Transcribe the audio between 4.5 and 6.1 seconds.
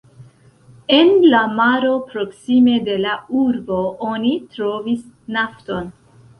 trovis nafton.